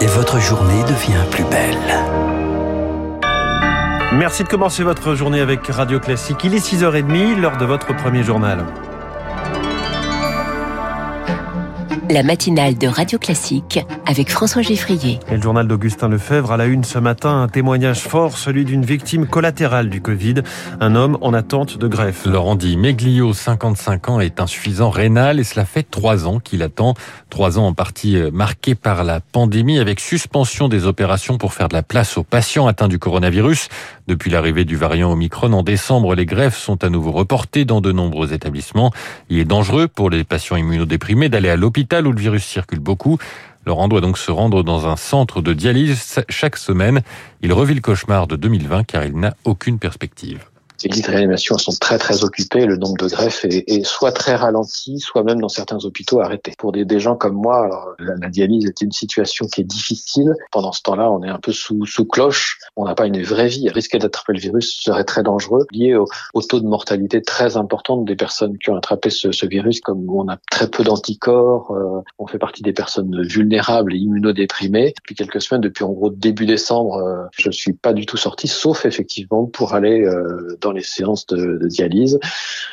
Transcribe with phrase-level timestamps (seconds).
[0.00, 1.78] Et votre journée devient plus belle.
[4.12, 6.44] Merci de commencer votre journée avec Radio Classique.
[6.44, 8.66] Il est 6h30, l'heure de votre premier journal.
[12.12, 15.20] La matinale de Radio Classique avec François Geffrier.
[15.30, 18.84] Et le journal d'Augustin Lefebvre à la une ce matin, un témoignage fort, celui d'une
[18.84, 20.42] victime collatérale du Covid,
[20.80, 22.26] un homme en attente de greffe.
[22.26, 26.94] Laurent dit Meglio, 55 ans, est insuffisant rénal et cela fait trois ans qu'il attend.
[27.28, 31.74] Trois ans en partie marqués par la pandémie avec suspension des opérations pour faire de
[31.74, 33.68] la place aux patients atteints du coronavirus.
[34.10, 37.92] Depuis l'arrivée du variant Omicron en décembre, les greffes sont à nouveau reportées dans de
[37.92, 38.90] nombreux établissements.
[39.28, 43.18] Il est dangereux pour les patients immunodéprimés d'aller à l'hôpital où le virus circule beaucoup.
[43.66, 47.02] Laurent doit donc se rendre dans un centre de dialyse chaque semaine.
[47.42, 50.49] Il revit le cauchemar de 2020 car il n'a aucune perspective.
[50.80, 52.64] Ces lits de réanimation sont très très occupés.
[52.64, 56.54] Le nombre de greffes est, soit très ralenti, soit même dans certains hôpitaux arrêté.
[56.56, 60.32] Pour des, gens comme moi, la, dialyse est une situation qui est difficile.
[60.50, 62.58] Pendant ce temps-là, on est un peu sous, cloche.
[62.76, 63.68] On n'a pas une vraie vie.
[63.68, 67.98] Risquer d'attraper le virus serait très dangereux, lié au, au, taux de mortalité très important
[67.98, 69.82] des personnes qui ont attrapé ce, ce virus.
[69.82, 74.94] Comme on a très peu d'anticorps, euh, on fait partie des personnes vulnérables et immunodéprimées.
[74.96, 78.48] Depuis quelques semaines, depuis en gros début décembre, euh, je suis pas du tout sorti,
[78.48, 82.18] sauf effectivement pour aller euh, dans les séances de, de dialyse.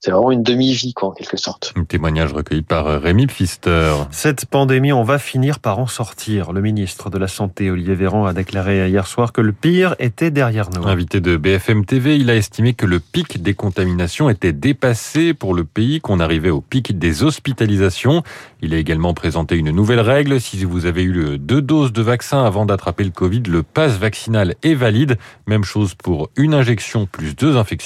[0.00, 1.74] C'est vraiment une demi-vie, quoi, en quelque sorte.
[1.76, 3.92] Un témoignage recueilli par Rémi Pfister.
[4.10, 6.52] Cette pandémie, on va finir par en sortir.
[6.52, 10.30] Le ministre de la Santé, Olivier Véran, a déclaré hier soir que le pire était
[10.30, 10.86] derrière nous.
[10.86, 15.54] Invité de BFM TV, il a estimé que le pic des contaminations était dépassé pour
[15.54, 18.22] le pays, qu'on arrivait au pic des hospitalisations.
[18.62, 20.40] Il a également présenté une nouvelle règle.
[20.40, 24.54] Si vous avez eu deux doses de vaccin avant d'attraper le Covid, le pass vaccinal
[24.62, 25.18] est valide.
[25.46, 27.79] Même chose pour une injection plus deux infections.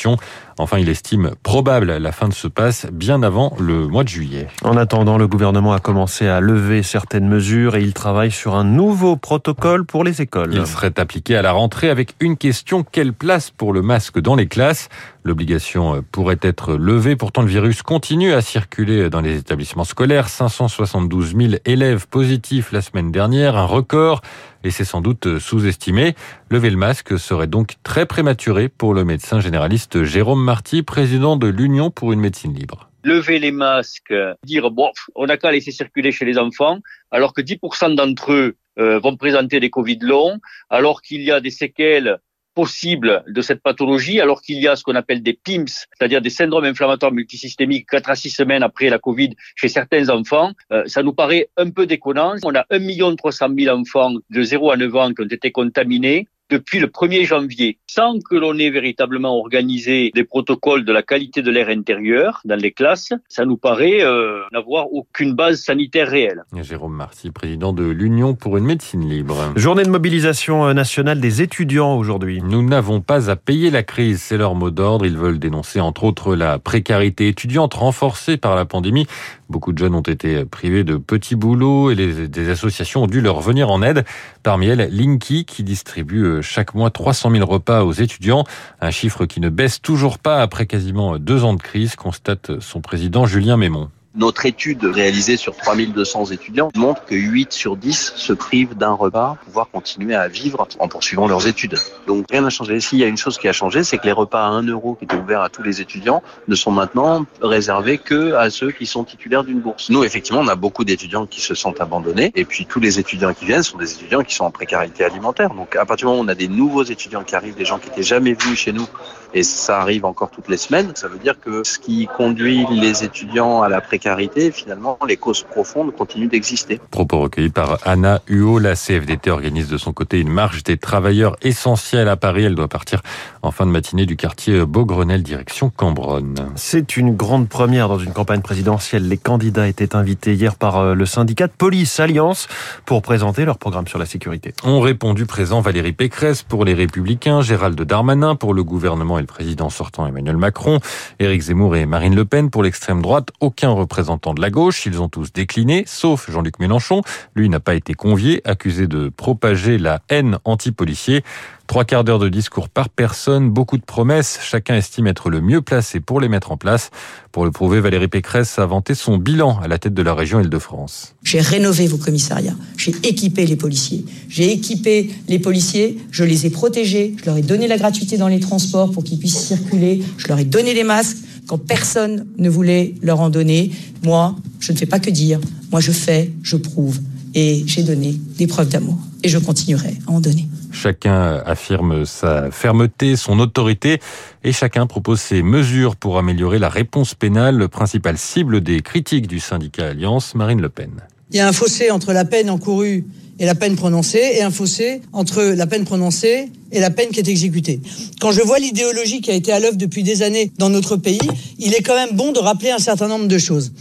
[0.58, 4.46] Enfin, il estime probable la fin de ce pass bien avant le mois de juillet.
[4.62, 8.64] En attendant, le gouvernement a commencé à lever certaines mesures et il travaille sur un
[8.64, 10.54] nouveau protocole pour les écoles.
[10.54, 14.36] Il serait appliqué à la rentrée avec une question quelle place pour le masque dans
[14.36, 14.88] les classes?
[15.24, 17.16] L'obligation pourrait être levée.
[17.16, 20.28] Pourtant, le virus continue à circuler dans les établissements scolaires.
[20.28, 24.20] 572 000 élèves positifs la semaine dernière, un record.
[24.64, 26.14] Et c'est sans doute sous-estimé.
[26.50, 31.46] Lever le masque serait donc très prématuré pour le médecin généraliste Jérôme Marty, président de
[31.46, 34.14] l'Union pour une médecine libre lever les masques,
[34.44, 36.78] dire bon, on n'a qu'à laisser circuler chez les enfants,
[37.10, 40.38] alors que 10% d'entre eux euh, vont présenter des Covid longs,
[40.70, 42.18] alors qu'il y a des séquelles
[42.54, 46.30] possibles de cette pathologie, alors qu'il y a ce qu'on appelle des PIMS, c'est-à-dire des
[46.30, 51.02] syndromes inflammatoires multisystémiques 4 à 6 semaines après la Covid chez certains enfants, euh, ça
[51.02, 52.34] nous paraît un peu déconnant.
[52.44, 56.26] On a 1 300 000 enfants de 0 à 9 ans qui ont été contaminés
[56.50, 61.42] depuis le 1er janvier, sans que l'on ait véritablement organisé des protocoles de la qualité
[61.42, 66.44] de l'air intérieur dans les classes, ça nous paraît euh, n'avoir aucune base sanitaire réelle.
[66.62, 69.52] Jérôme Marcy, président de l'Union pour une médecine libre.
[69.56, 72.42] Journée de mobilisation nationale des étudiants aujourd'hui.
[72.42, 75.06] Nous n'avons pas à payer la crise, c'est leur mot d'ordre.
[75.06, 79.06] Ils veulent dénoncer entre autres la précarité étudiante renforcée par la pandémie.
[79.48, 83.20] Beaucoup de jeunes ont été privés de petits boulots et les, des associations ont dû
[83.20, 84.04] leur venir en aide.
[84.42, 88.44] Parmi elles, Linky qui distribue chaque mois 300 000 repas aux étudiants,
[88.80, 92.80] un chiffre qui ne baisse toujours pas après quasiment deux ans de crise, constate son
[92.80, 93.90] président Julien Mémon.
[94.16, 99.34] Notre étude réalisée sur 3200 étudiants montre que 8 sur 10 se privent d'un repas
[99.40, 101.76] pour pouvoir continuer à vivre en poursuivant leurs études.
[102.06, 102.78] Donc rien n'a changé.
[102.78, 104.94] S'il y a une chose qui a changé, c'est que les repas à 1 euro
[104.94, 108.86] qui étaient ouverts à tous les étudiants ne sont maintenant réservés que à ceux qui
[108.86, 109.90] sont titulaires d'une bourse.
[109.90, 113.34] Nous, effectivement, on a beaucoup d'étudiants qui se sentent abandonnés et puis tous les étudiants
[113.34, 115.54] qui viennent sont des étudiants qui sont en précarité alimentaire.
[115.54, 117.80] Donc à partir du moment où on a des nouveaux étudiants qui arrivent, des gens
[117.80, 118.86] qui n'étaient jamais venus chez nous
[119.34, 123.04] et ça arrive encore toutes les semaines, ça veut dire que ce qui conduit les
[123.04, 126.80] étudiants à la précarité finalement, les causes profondes continuent d'exister.
[126.90, 128.60] Propos recueillis par Anna Huot.
[128.60, 132.44] La CFDT organise de son côté une marche des travailleurs essentiels à Paris.
[132.44, 133.02] Elle doit partir
[133.42, 136.52] en fin de matinée du quartier Beaugrenelle, direction Cambronne.
[136.54, 139.08] C'est une grande première dans une campagne présidentielle.
[139.08, 142.46] Les candidats étaient invités hier par le syndicat de Police Alliance
[142.84, 144.54] pour présenter leur programme sur la sécurité.
[144.62, 149.26] Ont répondu présent Valérie Pécresse pour les Républicains, Gérald Darmanin pour le gouvernement et le
[149.26, 150.80] président sortant Emmanuel Macron,
[151.18, 153.30] Éric Zemmour et Marine Le Pen pour l'extrême droite.
[153.40, 154.84] Aucun représentant de la gauche.
[154.84, 157.00] Ils ont tous décliné, sauf Jean-Luc Mélenchon.
[157.34, 161.24] Lui n'a pas été convié, accusé de propager la haine anti-policier.
[161.66, 164.38] Trois quarts d'heure de discours par personne, beaucoup de promesses.
[164.42, 166.90] Chacun estime être le mieux placé pour les mettre en place.
[167.32, 170.40] Pour le prouver, Valérie Pécresse a vanté son bilan à la tête de la région
[170.40, 171.14] Île-de-France.
[171.22, 172.54] J'ai rénové vos commissariats.
[172.76, 174.04] J'ai équipé les policiers.
[174.28, 175.98] J'ai équipé les policiers.
[176.10, 177.16] Je les ai protégés.
[177.18, 180.02] Je leur ai donné la gratuité dans les transports pour qu'ils puissent circuler.
[180.18, 181.16] Je leur ai donné des masques
[181.46, 183.70] quand personne ne voulait leur en donner.
[184.02, 185.40] Moi, je ne fais pas que dire.
[185.72, 187.00] Moi, je fais, je prouve.
[187.34, 190.46] et j'ai donné des preuves d'amour et je continuerai à en donner.
[190.74, 194.00] Chacun affirme sa fermeté, son autorité
[194.42, 199.38] et chacun propose ses mesures pour améliorer la réponse pénale, principale cible des critiques du
[199.38, 200.90] syndicat Alliance, Marine Le Pen.
[201.30, 203.06] Il y a un fossé entre la peine encourue
[203.38, 207.20] et la peine prononcée et un fossé entre la peine prononcée et la peine qui
[207.20, 207.80] est exécutée.
[208.20, 211.20] Quand je vois l'idéologie qui a été à l'œuvre depuis des années dans notre pays,
[211.58, 213.72] il est quand même bon de rappeler un certain nombre de choses.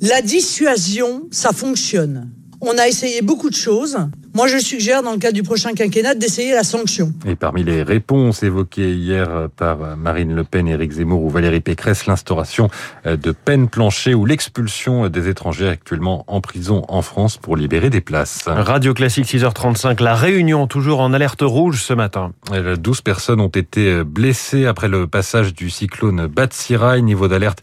[0.00, 2.30] La dissuasion, ça fonctionne.
[2.62, 3.98] On a essayé beaucoup de choses.
[4.32, 7.12] Moi, je suggère, dans le cadre du prochain quinquennat, d'essayer la sanction.
[7.26, 12.06] Et parmi les réponses évoquées hier par Marine Le Pen, Éric Zemmour ou Valérie Pécresse,
[12.06, 12.70] l'instauration
[13.04, 18.00] de peines planchées ou l'expulsion des étrangers actuellement en prison en France pour libérer des
[18.00, 18.44] places.
[18.46, 22.32] Radio Classique 6h35, la Réunion toujours en alerte rouge ce matin.
[22.50, 27.02] 12 personnes ont été blessées après le passage du cyclone Batsirai.
[27.02, 27.62] Niveau d'alerte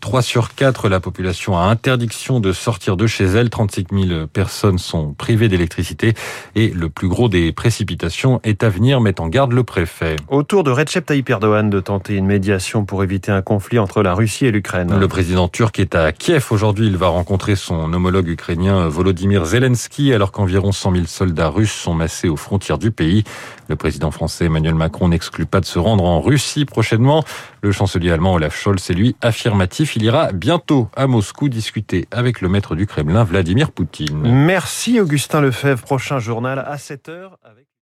[0.00, 0.88] 3 sur 4.
[0.88, 3.50] La population a interdiction de sortir de chez elle.
[3.50, 6.07] 36 000 personnes sont privées d'électricité
[6.54, 10.16] et le plus gros des précipitations est à venir, met en garde le préfet.
[10.28, 14.14] Autour de Recep Tayyip Erdogan de tenter une médiation pour éviter un conflit entre la
[14.14, 14.98] Russie et l'Ukraine.
[14.98, 16.86] Le président turc est à Kiev aujourd'hui.
[16.86, 21.94] Il va rencontrer son homologue ukrainien Volodymyr Zelensky alors qu'environ 100 000 soldats russes sont
[21.94, 23.24] massés aux frontières du pays.
[23.68, 27.24] Le président français Emmanuel Macron n'exclut pas de se rendre en Russie prochainement.
[27.60, 29.96] Le chancelier allemand Olaf Scholz est lui affirmatif.
[29.96, 34.22] Il ira bientôt à Moscou discuter avec le maître du Kremlin Vladimir Poutine.
[34.24, 35.97] Merci Augustin Lefebvre.
[35.98, 37.66] Prochain journal à 7h avec